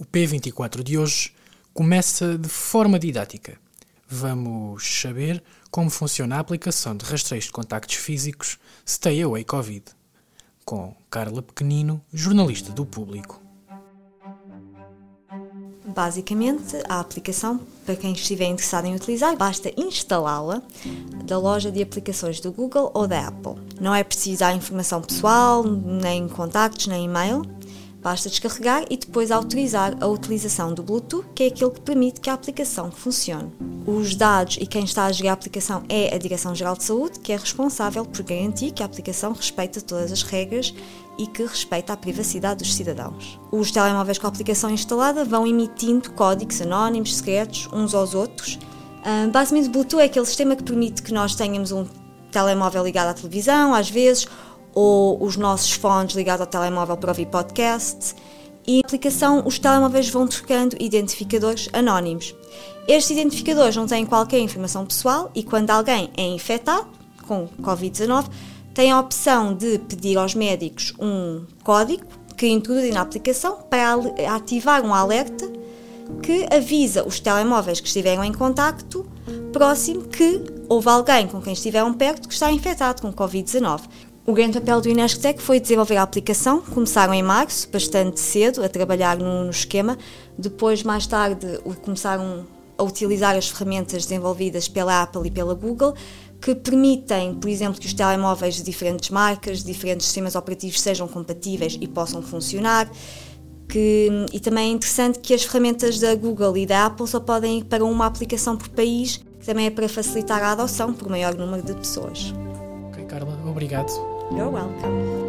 O 0.00 0.04
P24 0.04 0.84
de 0.84 0.96
hoje 0.96 1.34
começa 1.74 2.38
de 2.38 2.48
forma 2.48 3.00
didática. 3.00 3.58
Vamos 4.08 5.00
saber 5.00 5.42
como 5.72 5.90
funciona 5.90 6.36
a 6.36 6.38
aplicação 6.38 6.96
de 6.96 7.04
rastreio 7.04 7.42
de 7.42 7.50
contactos 7.50 7.96
físicos 7.96 8.60
Stay 8.86 9.20
Away 9.20 9.42
Covid, 9.42 9.86
com 10.64 10.94
Carla 11.10 11.42
Pequenino, 11.42 12.00
jornalista 12.12 12.70
do 12.70 12.86
Público. 12.86 13.42
Basicamente, 15.84 16.76
a 16.88 17.00
aplicação, 17.00 17.60
para 17.84 17.96
quem 17.96 18.12
estiver 18.12 18.46
interessado 18.46 18.84
em 18.84 18.94
utilizar, 18.94 19.36
basta 19.36 19.72
instalá-la 19.76 20.62
da 21.24 21.36
loja 21.40 21.72
de 21.72 21.82
aplicações 21.82 22.38
do 22.38 22.52
Google 22.52 22.92
ou 22.94 23.08
da 23.08 23.26
Apple. 23.26 23.54
Não 23.80 23.92
é 23.92 24.04
preciso 24.04 24.38
dar 24.38 24.54
informação 24.54 25.02
pessoal, 25.02 25.64
nem 25.64 26.28
contactos, 26.28 26.86
nem 26.86 27.06
e-mail 27.06 27.57
Basta 28.02 28.28
descarregar 28.28 28.84
e 28.88 28.96
depois 28.96 29.30
autorizar 29.30 29.96
a 30.00 30.06
utilização 30.06 30.72
do 30.72 30.82
Bluetooth, 30.82 31.26
que 31.34 31.42
é 31.42 31.46
aquilo 31.48 31.70
que 31.70 31.80
permite 31.80 32.20
que 32.20 32.30
a 32.30 32.34
aplicação 32.34 32.90
funcione. 32.90 33.52
Os 33.86 34.14
dados 34.14 34.56
e 34.60 34.66
quem 34.66 34.84
está 34.84 35.06
a 35.06 35.12
gerir 35.12 35.30
a 35.30 35.32
aplicação 35.32 35.82
é 35.88 36.14
a 36.14 36.18
Direção-Geral 36.18 36.76
de 36.76 36.84
Saúde, 36.84 37.18
que 37.18 37.32
é 37.32 37.36
responsável 37.36 38.04
por 38.04 38.22
garantir 38.22 38.70
que 38.70 38.82
a 38.82 38.86
aplicação 38.86 39.32
respeita 39.32 39.80
todas 39.80 40.12
as 40.12 40.22
regras 40.22 40.74
e 41.18 41.26
que 41.26 41.42
respeita 41.42 41.92
a 41.92 41.96
privacidade 41.96 42.62
dos 42.62 42.74
cidadãos. 42.74 43.40
Os 43.50 43.72
telemóveis 43.72 44.18
com 44.18 44.26
a 44.26 44.30
aplicação 44.30 44.70
instalada 44.70 45.24
vão 45.24 45.46
emitindo 45.46 46.12
códigos 46.12 46.60
anónimos, 46.60 47.16
secretos, 47.16 47.68
uns 47.72 47.94
aos 47.94 48.14
outros. 48.14 48.58
Uh, 49.00 49.30
basicamente, 49.30 49.68
o 49.68 49.72
Bluetooth 49.72 50.00
é 50.00 50.04
aquele 50.04 50.26
sistema 50.26 50.54
que 50.54 50.62
permite 50.62 51.02
que 51.02 51.12
nós 51.12 51.34
tenhamos 51.34 51.72
um 51.72 51.84
telemóvel 52.30 52.84
ligado 52.84 53.08
à 53.08 53.14
televisão, 53.14 53.74
às 53.74 53.88
vezes, 53.90 54.28
ou 54.80 55.20
os 55.20 55.36
nossos 55.36 55.72
fones 55.72 56.14
ligados 56.14 56.42
ao 56.42 56.46
telemóvel 56.46 56.96
para 56.96 57.10
ouvir 57.10 57.26
podcast. 57.26 58.14
E 58.64 58.76
na 58.76 58.86
aplicação, 58.86 59.42
os 59.44 59.58
telemóveis 59.58 60.08
vão 60.08 60.28
trocando 60.28 60.76
identificadores 60.78 61.68
anónimos. 61.72 62.32
Estes 62.86 63.10
identificadores 63.10 63.74
não 63.74 63.88
têm 63.88 64.06
qualquer 64.06 64.38
informação 64.38 64.86
pessoal 64.86 65.32
e 65.34 65.42
quando 65.42 65.70
alguém 65.70 66.10
é 66.16 66.22
infectado 66.22 66.86
com 67.26 67.48
Covid-19, 67.60 68.26
tem 68.72 68.92
a 68.92 69.00
opção 69.00 69.52
de 69.52 69.80
pedir 69.80 70.16
aos 70.16 70.36
médicos 70.36 70.94
um 71.00 71.44
código 71.64 72.04
que 72.36 72.46
introduzem 72.46 72.92
na 72.92 73.00
aplicação 73.00 73.56
para 73.68 73.94
ativar 74.32 74.84
um 74.86 74.94
alerta 74.94 75.50
que 76.22 76.46
avisa 76.54 77.04
os 77.04 77.18
telemóveis 77.18 77.80
que 77.80 77.88
estiveram 77.88 78.22
em 78.22 78.32
contacto 78.32 79.04
próximo 79.52 80.04
que 80.04 80.40
houve 80.68 80.88
alguém 80.88 81.26
com 81.26 81.40
quem 81.40 81.52
estiveram 81.52 81.92
perto 81.92 82.28
que 82.28 82.34
está 82.34 82.52
infectado 82.52 83.02
com 83.02 83.12
Covid-19. 83.12 83.80
O 84.28 84.34
grande 84.34 84.60
papel 84.60 84.82
do 84.82 84.90
Inesctec 84.90 85.40
foi 85.40 85.58
desenvolver 85.58 85.96
a 85.96 86.02
aplicação. 86.02 86.60
Começaram 86.60 87.14
em 87.14 87.22
março, 87.22 87.66
bastante 87.70 88.20
cedo, 88.20 88.62
a 88.62 88.68
trabalhar 88.68 89.16
no, 89.16 89.44
no 89.44 89.50
esquema. 89.50 89.96
Depois, 90.36 90.82
mais 90.82 91.06
tarde, 91.06 91.46
começaram 91.80 92.46
a 92.76 92.82
utilizar 92.82 93.34
as 93.34 93.48
ferramentas 93.48 94.02
desenvolvidas 94.02 94.68
pela 94.68 95.00
Apple 95.00 95.28
e 95.28 95.30
pela 95.30 95.54
Google, 95.54 95.94
que 96.42 96.54
permitem, 96.54 97.36
por 97.36 97.48
exemplo, 97.48 97.80
que 97.80 97.86
os 97.86 97.94
telemóveis 97.94 98.56
de 98.56 98.64
diferentes 98.64 99.08
marcas, 99.08 99.60
de 99.60 99.72
diferentes 99.72 100.04
sistemas 100.04 100.34
operativos 100.34 100.78
sejam 100.78 101.08
compatíveis 101.08 101.78
e 101.80 101.88
possam 101.88 102.20
funcionar. 102.20 102.86
Que, 103.66 104.10
e 104.30 104.38
também 104.40 104.68
é 104.68 104.74
interessante 104.74 105.20
que 105.20 105.32
as 105.32 105.42
ferramentas 105.44 105.98
da 105.98 106.14
Google 106.14 106.54
e 106.58 106.66
da 106.66 106.84
Apple 106.84 107.06
só 107.06 107.18
podem 107.18 107.60
ir 107.60 107.64
para 107.64 107.82
uma 107.82 108.04
aplicação 108.04 108.58
por 108.58 108.68
país, 108.68 109.24
que 109.40 109.46
também 109.46 109.64
é 109.64 109.70
para 109.70 109.88
facilitar 109.88 110.42
a 110.42 110.52
adoção 110.52 110.92
por 110.92 111.08
maior 111.08 111.34
número 111.34 111.62
de 111.62 111.72
pessoas. 111.72 112.34
Ok, 112.90 113.02
Carla, 113.06 113.40
obrigado. 113.46 114.17
You're 114.30 114.50
welcome. 114.50 115.28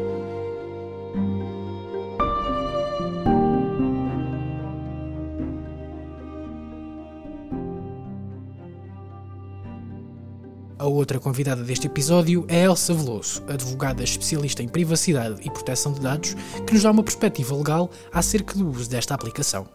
A 10.77 10.85
outra 10.85 11.19
convidada 11.19 11.63
deste 11.63 11.87
episódio 11.87 12.45
é 12.49 12.63
Elsa 12.63 12.93
Veloso, 12.93 13.43
advogada 13.49 14.03
especialista 14.03 14.63
em 14.63 14.67
privacidade 14.67 15.41
e 15.45 15.51
proteção 15.51 15.93
de 15.93 16.01
dados, 16.01 16.33
que 16.65 16.73
nos 16.73 16.83
dá 16.83 16.91
uma 16.91 17.03
perspectiva 17.03 17.55
legal 17.55 17.89
acerca 18.13 18.53
do 18.57 18.69
uso 18.69 18.89
desta 18.89 19.13
aplicação. 19.13 19.67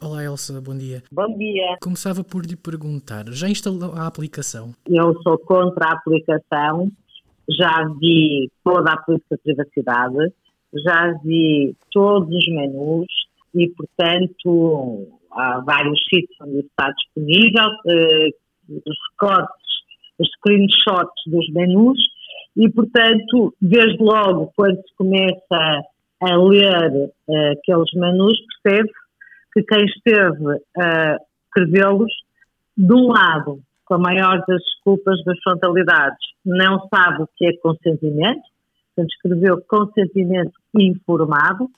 Olá 0.00 0.22
Elsa, 0.22 0.60
bom 0.60 0.76
dia. 0.76 1.02
Bom 1.10 1.36
dia. 1.36 1.76
Começava 1.80 2.22
por 2.22 2.44
lhe 2.44 2.54
perguntar, 2.56 3.24
já 3.28 3.48
instalou 3.48 3.94
a 3.94 4.06
aplicação? 4.06 4.72
Eu 4.86 5.14
sou 5.22 5.38
contra 5.38 5.88
a 5.88 5.92
aplicação 5.94 6.90
já 7.48 7.84
vi 8.00 8.50
toda 8.64 8.92
a 8.92 8.96
política 9.02 9.36
de 9.36 9.42
privacidade, 9.42 10.32
já 10.84 11.12
vi 11.24 11.74
todos 11.92 12.28
os 12.28 12.46
menus 12.48 13.06
e, 13.54 13.68
portanto, 13.68 15.08
há 15.32 15.60
vários 15.60 15.98
sítios 16.08 16.36
onde 16.40 16.60
está 16.60 16.90
disponível, 16.90 17.68
eh, 17.88 18.28
os 18.68 18.98
recortes, 19.12 19.66
os 20.18 20.28
screenshots 20.28 21.22
dos 21.26 21.48
menus 21.52 21.98
e, 22.56 22.68
portanto, 22.70 23.54
desde 23.60 24.02
logo, 24.02 24.52
quando 24.56 24.76
se 24.76 24.94
começa 24.96 25.82
a 26.20 26.36
ler 26.36 27.12
eh, 27.28 27.52
aqueles 27.52 27.92
menus, 27.94 28.38
percebe 28.62 28.90
que 29.52 29.62
quem 29.62 29.84
esteve 29.84 30.60
a 30.78 31.16
escrevê-los, 31.46 32.12
de 32.76 32.92
um 32.92 33.08
lado, 33.08 33.60
com 33.86 33.94
a 33.94 33.98
maior 33.98 34.44
das 34.46 34.62
desculpas 34.62 35.22
das 35.24 35.38
frontalidades, 35.42 36.18
não 36.44 36.86
sabe 36.92 37.22
o 37.22 37.28
que 37.36 37.46
é 37.46 37.56
consentimento, 37.58 38.42
portanto 38.94 39.14
escreveu 39.14 39.62
consentimento 39.66 40.52
informado, 40.78 41.70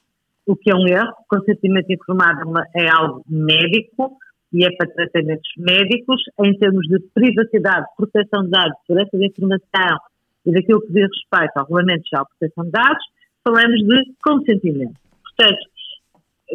o 0.46 0.56
que 0.56 0.70
é 0.70 0.74
um 0.74 0.88
erro. 0.88 1.12
Consentimento 1.28 1.92
informado 1.92 2.52
é 2.74 2.88
algo 2.88 3.22
médico 3.28 4.16
e 4.52 4.64
é 4.64 4.70
para 4.76 4.90
tratamentos 4.90 5.50
médicos, 5.58 6.22
em 6.42 6.58
termos 6.58 6.86
de 6.88 6.98
privacidade, 7.14 7.86
proteção 7.96 8.44
de 8.44 8.50
dados, 8.50 8.78
segurança 8.86 9.18
da 9.18 9.26
informação 9.26 9.98
e 10.46 10.52
daquilo 10.52 10.80
que 10.80 10.92
diz 10.92 11.02
respeito 11.04 11.56
ao 11.56 11.64
Regulamento 11.64 12.04
de 12.04 12.10
Proteção 12.38 12.64
de 12.64 12.70
Dados, 12.70 13.04
falamos 13.44 13.80
de 13.80 14.14
consentimento. 14.24 14.94
Portanto, 15.22 15.60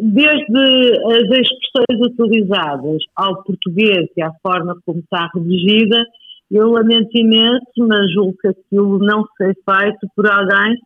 desde 0.00 0.96
as 1.06 1.22
expressões 1.22 2.10
utilizadas 2.10 3.02
ao 3.16 3.42
português 3.44 4.08
e 4.16 4.22
à 4.22 4.32
forma 4.42 4.76
como 4.84 5.00
está 5.00 5.30
redigida, 5.34 6.04
eu 6.50 6.70
lamento 6.70 7.10
imenso, 7.14 7.72
mas 7.78 8.12
julgo 8.12 8.36
que 8.40 8.48
aquilo 8.48 8.98
não 8.98 9.24
foi 9.36 9.54
feito 9.54 10.06
por 10.14 10.26
alguém 10.26 10.76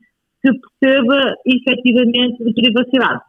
que 0.42 0.52
perceba 0.80 1.34
efetivamente 1.44 2.44
de 2.44 2.52
privacidade. 2.54 3.22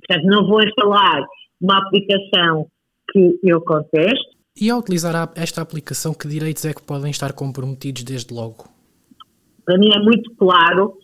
Portanto, 0.00 0.26
não 0.26 0.46
vou 0.46 0.60
instalar 0.62 1.24
uma 1.60 1.78
aplicação 1.78 2.66
que 3.12 3.38
eu 3.42 3.60
contesto. 3.60 4.36
E 4.60 4.70
ao 4.70 4.80
utilizar 4.80 5.32
esta 5.36 5.62
aplicação, 5.62 6.12
que 6.12 6.26
direitos 6.26 6.64
é 6.64 6.74
que 6.74 6.82
podem 6.82 7.10
estar 7.10 7.32
comprometidos 7.32 8.02
desde 8.02 8.34
logo? 8.34 8.64
Para 9.64 9.78
mim 9.78 9.90
é 9.94 10.00
muito 10.00 10.34
claro 10.36 10.94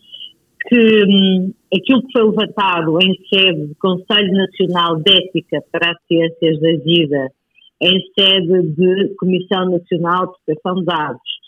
que 0.68 1.04
hum, 1.04 1.52
aquilo 1.76 2.02
que 2.02 2.12
foi 2.12 2.24
levantado 2.24 2.98
em 3.02 3.14
sede 3.28 3.66
do 3.66 3.74
Conselho 3.76 4.32
Nacional 4.32 4.96
de 4.96 5.12
Ética 5.12 5.60
para 5.72 5.90
as 5.90 5.98
Ciências 6.06 6.60
da 6.60 6.76
Vida, 6.84 7.32
em 7.82 8.00
sede 8.18 8.62
de 8.74 9.14
Comissão 9.16 9.70
Nacional 9.70 10.26
de 10.26 10.34
Proteção 10.44 10.74
de 10.76 10.84
Dados, 10.84 11.40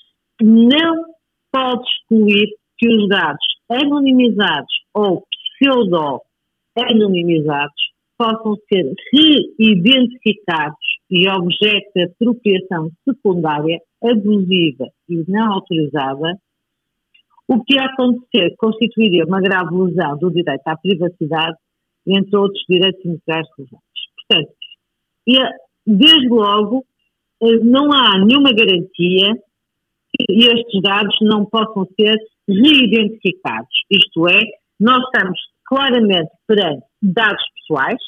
não 0.42 1.04
pode 1.52 1.88
excluir 1.88 2.48
que 2.78 2.88
os 2.88 3.08
dados 3.08 3.46
anonimizados 3.70 4.72
ou 4.94 5.22
pseudo-anonimizados 5.58 7.86
possam 8.18 8.56
ser 8.72 8.94
reidentificados 9.12 10.78
e 11.10 11.28
objeto 11.28 11.90
de 11.94 12.02
apropriação 12.02 12.90
secundária 13.04 13.78
abusiva 14.02 14.86
e 15.08 15.22
não 15.28 15.52
autorizada 15.52 16.36
o 17.48 17.62
que 17.62 17.74
ia 17.74 17.86
acontecer 17.86 18.54
constituiria 18.58 19.24
uma 19.24 19.40
grave 19.40 19.74
lesão 19.74 20.18
do 20.18 20.30
direito 20.30 20.66
à 20.66 20.76
privacidade, 20.76 21.56
entre 22.06 22.36
outros 22.36 22.62
direitos 22.68 23.04
integrais 23.04 23.46
relevantes. 23.56 23.86
Portanto, 24.28 24.52
desde 25.86 26.28
logo, 26.28 26.84
eh, 27.42 27.58
não 27.62 27.92
há 27.92 28.18
nenhuma 28.24 28.50
garantia 28.52 29.34
que 30.10 30.38
estes 30.38 30.82
dados 30.82 31.16
não 31.20 31.44
possam 31.44 31.86
ser 31.98 32.16
reidentificados. 32.48 33.68
Isto 33.90 34.28
é, 34.28 34.40
nós 34.80 35.02
estamos 35.04 35.38
claramente 35.64 36.30
perante 36.46 36.84
dados 37.02 37.42
pessoais, 37.54 38.00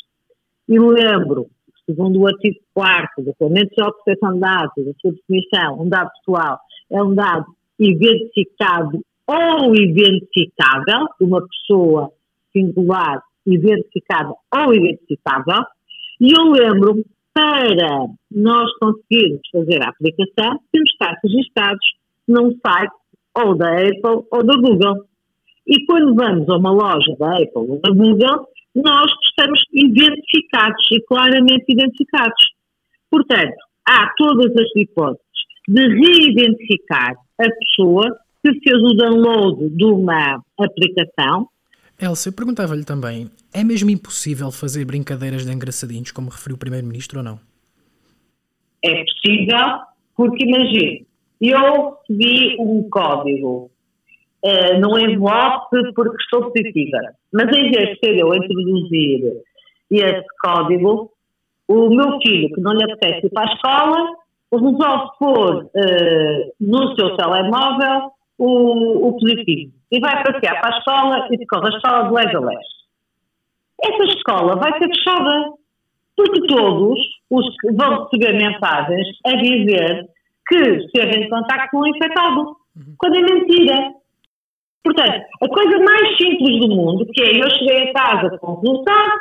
e 0.69 0.79
lembro, 0.79 1.49
segundo 1.87 2.21
o 2.21 2.27
artigo 2.27 2.59
4 2.75 3.25
do 3.25 3.35
Regulamento 3.39 3.71
de 3.71 3.77
Proteção 3.77 4.35
de 4.35 4.41
Dados, 4.41 4.85
da 4.85 4.93
sua 5.01 5.13
definição, 5.13 5.83
um 5.83 5.89
dado 5.89 6.11
pessoal 6.19 6.59
é 6.91 7.03
um 7.03 7.15
dado 7.15 7.47
identificado 7.79 9.01
ou 9.29 9.75
identificável, 9.75 11.07
uma 11.21 11.47
pessoa 11.47 12.11
singular, 12.51 13.23
identificada 13.47 14.33
ou 14.55 14.75
identificável, 14.75 15.63
e 16.21 16.33
eu 16.33 16.51
lembro 16.51 17.05
para 17.35 18.07
nós 18.33 18.71
conseguirmos 18.81 19.41
fazer 19.53 19.83
a 19.83 19.91
aplicação, 19.91 20.59
temos 20.73 20.91
que 20.91 21.05
estar 21.05 21.15
registados 21.23 21.87
num 22.27 22.51
site 22.67 22.93
ou 23.37 23.55
da 23.57 23.71
Apple 23.75 24.27
ou 24.33 24.45
da 24.45 24.57
Google. 24.57 25.05
E 25.67 25.85
quando 25.87 26.15
vamos 26.15 26.49
a 26.49 26.57
uma 26.57 26.73
loja 26.73 27.15
da 27.19 27.35
Apple 27.35 27.51
ou 27.55 27.81
da 27.81 27.93
Google, 27.93 28.49
nós 28.75 29.13
identificar 29.13 29.61
identificados 29.73 30.85
e 30.91 31.01
claramente 31.03 31.65
identificados. 31.69 32.55
Portanto, 33.11 33.57
há 33.87 34.13
todas 34.17 34.51
as 34.57 34.69
hipóteses 34.75 35.23
de 35.69 35.81
reidentificar 35.81 37.15
a 37.39 37.45
pessoa 37.45 38.17
que 38.43 38.53
fez 38.61 38.83
o 38.83 38.95
download 38.95 39.69
de 39.71 39.85
uma 39.85 40.43
aplicação. 40.59 41.49
Elsa, 42.01 42.29
eu 42.29 42.33
perguntava-lhe 42.33 42.85
também, 42.85 43.29
é 43.53 43.65
mesmo 43.65 43.91
impossível 43.91 44.53
fazer 44.53 44.85
brincadeiras 44.85 45.45
de 45.45 45.53
engraçadinhos, 45.53 46.13
como 46.13 46.31
referiu 46.31 46.55
o 46.55 46.59
Primeiro-Ministro, 46.59 47.19
ou 47.19 47.25
não? 47.25 47.41
É 48.85 49.05
possível, 49.05 49.81
porque 50.17 50.45
imagine, 50.45 51.07
eu 51.41 51.97
recebi 52.09 52.57
um 52.61 52.89
código 52.89 53.71
uh, 54.45 54.81
no 54.81 54.99
envelope 54.99 55.93
porque 55.95 56.17
estou 56.23 56.53
positiva, 56.53 56.99
mas 57.33 57.47
em 57.57 57.71
vez 57.71 57.91
de 57.91 57.99
ser 57.99 58.17
eu 58.17 58.33
introduzir 58.33 59.43
esse 59.91 60.27
código, 60.41 61.11
o 61.67 61.91
meu 61.91 62.19
filho, 62.21 62.55
que 62.55 62.61
não 62.61 62.73
lhe 62.73 62.85
apetece 62.85 63.27
ir 63.27 63.31
para 63.31 63.51
a 63.51 63.55
escola, 63.55 64.17
resolve 64.53 65.11
pôr 65.19 65.65
uh, 65.65 66.53
no 66.61 66.95
seu 66.97 67.17
telemóvel 67.17 68.13
o, 68.39 69.09
o, 69.09 69.13
positivo 69.19 69.73
e 69.91 70.01
vai 70.01 70.23
passear 70.23 70.61
para 70.61 70.75
a 70.75 70.79
escola 70.79 71.29
e 71.31 71.37
decorre 71.37 71.67
a 71.67 71.77
escola 71.77 72.09
de 72.09 72.15
leste 72.15 72.37
a 72.37 72.41
leste. 72.41 72.79
Essa 73.85 74.05
escola 74.05 74.57
vai 74.57 74.79
ser 74.79 74.89
fechada 74.89 75.53
porque 76.17 76.47
todos 76.47 76.99
os 77.31 77.57
que 77.61 77.73
vão 77.73 78.05
receber 78.05 78.33
mensagens 78.35 79.07
a 79.25 79.37
dizer 79.37 80.09
que 80.49 80.57
esteve 80.57 81.19
em 81.19 81.29
contato 81.29 81.71
com 81.71 81.79
o 81.79 81.87
infectado, 81.87 82.57
quando 82.97 83.17
é 83.17 83.23
mentira. 83.23 83.93
Portanto, 84.83 85.25
a 85.43 85.49
coisa 85.49 85.79
mais 85.79 86.17
simples 86.17 86.61
do 86.61 86.69
mundo, 86.69 87.07
que 87.13 87.23
é 87.23 87.43
eu 87.43 87.51
cheguei 87.51 87.91
a 87.91 87.93
casa 87.93 88.39
com 88.39 88.53
o 88.53 88.61
resultado, 88.61 89.13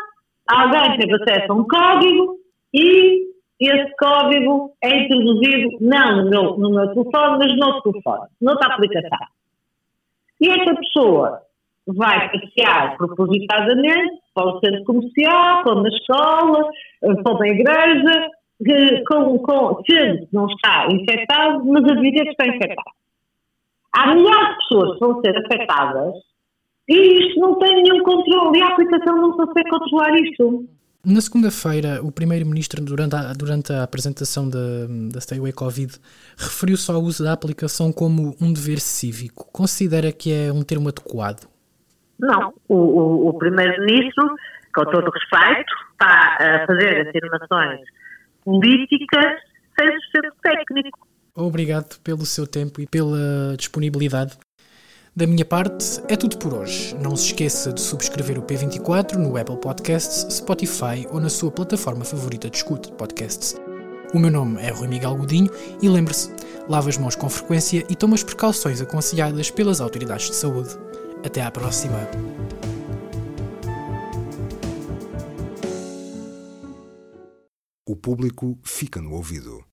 alguém 0.48 0.98
teve 0.98 1.14
acesso 1.16 1.52
a 1.52 1.56
um 1.56 1.68
código 1.68 2.38
e 2.74 3.28
esse 3.60 3.96
código 3.98 4.72
é 4.84 5.04
introduzido 5.04 5.78
não 5.82 6.24
no 6.24 6.30
meu, 6.30 6.58
no 6.58 6.70
meu 6.70 6.94
telefone, 6.94 7.38
mas 7.40 7.58
no 7.58 7.66
outro 7.66 7.92
telefone, 7.92 8.28
noutra 8.42 8.74
aplicação. 8.74 9.28
E 10.40 10.50
essa 10.50 10.76
pessoa 10.76 11.42
vai 11.88 12.30
passear 12.32 12.98
propositadamente 12.98 14.20
para 14.34 14.46
o 14.46 14.60
centro 14.60 14.84
comercial, 14.84 15.64
para 15.64 15.76
na 15.76 15.90
escola, 15.90 16.70
para 17.02 17.40
na 17.40 17.48
igreja, 17.48 18.30
com, 19.08 19.40
com, 19.40 19.84
se 19.84 20.28
não 20.32 20.48
está 20.48 20.88
infectado, 20.92 21.66
mas 21.66 21.84
a 21.84 21.96
dizer 21.96 22.24
que 22.24 22.30
está 22.30 22.48
infectado. 22.48 22.92
Há 23.94 24.14
milhares 24.14 24.50
de 24.50 24.56
pessoas 24.58 24.94
que 24.94 25.00
vão 25.00 25.22
ser 25.22 25.38
afetadas 25.38 26.14
e 26.88 26.96
isto 26.96 27.40
não 27.40 27.60
tem 27.60 27.84
nenhum 27.84 28.04
controle 28.04 28.60
e 28.60 28.62
a 28.62 28.68
aplicação 28.68 29.18
não 29.18 29.32
consegue 29.34 29.70
controlar 29.70 30.16
isto. 30.16 30.66
Na 31.10 31.22
segunda-feira, 31.22 32.04
o 32.04 32.12
Primeiro-Ministro, 32.12 32.84
durante 32.84 33.16
a, 33.16 33.32
durante 33.32 33.72
a 33.72 33.84
apresentação 33.84 34.50
da, 34.50 34.60
da 35.10 35.22
Stay 35.22 35.40
Away 35.40 35.54
Covid, 35.54 35.94
referiu-se 36.38 36.92
ao 36.92 37.02
uso 37.02 37.24
da 37.24 37.32
aplicação 37.32 37.94
como 37.94 38.36
um 38.42 38.52
dever 38.52 38.82
cívico. 38.82 39.50
Considera 39.54 40.12
que 40.12 40.34
é 40.34 40.52
um 40.52 40.64
termo 40.64 40.90
adequado? 40.90 41.48
Não. 42.20 42.54
O, 42.68 42.76
o, 42.76 43.30
o 43.30 43.38
Primeiro-Ministro, 43.38 44.36
com 44.76 44.84
todo 44.84 45.08
o 45.08 45.12
respeito, 45.12 45.74
está 45.94 46.38
a 46.42 46.68
fazer 46.68 47.08
afirmações 47.08 47.80
políticas 48.44 49.42
sem 49.80 50.02
sustento 50.02 50.36
técnico. 50.44 51.08
Obrigado 51.34 52.02
pelo 52.04 52.26
seu 52.26 52.46
tempo 52.46 52.82
e 52.82 52.86
pela 52.86 53.56
disponibilidade. 53.56 54.38
Da 55.18 55.26
minha 55.26 55.44
parte, 55.44 56.00
é 56.08 56.16
tudo 56.16 56.38
por 56.38 56.54
hoje. 56.54 56.96
Não 57.02 57.16
se 57.16 57.26
esqueça 57.26 57.74
de 57.74 57.82
subscrever 57.82 58.38
o 58.38 58.44
P24 58.44 59.16
no 59.16 59.36
Apple 59.36 59.58
Podcasts, 59.58 60.32
Spotify 60.32 61.08
ou 61.10 61.20
na 61.20 61.28
sua 61.28 61.50
plataforma 61.50 62.06
favorita 62.06 62.48
de 62.52 62.58
escuta 62.58 62.92
de 62.92 62.96
podcasts. 62.96 63.56
O 64.14 64.20
meu 64.20 64.30
nome 64.30 64.62
é 64.62 64.70
Rui 64.70 64.88
Miguel 64.88 65.16
Godinho 65.16 65.50
e 65.82 65.90
lembre-se, 65.90 66.32
lave 66.70 66.90
as 66.90 67.00
mãos 67.00 67.16
com 67.16 67.28
frequência 67.28 67.84
e 67.90 67.96
tome 67.96 68.14
as 68.14 68.22
precauções 68.22 68.80
aconselhadas 68.80 69.50
pelas 69.50 69.82
autoridades 69.82 70.30
de 70.30 70.36
saúde. 70.36 70.70
Até 71.26 71.42
à 71.42 71.50
próxima! 71.50 71.98
O 77.84 77.96
público 77.96 78.56
fica 78.64 79.02
no 79.02 79.14
ouvido. 79.14 79.66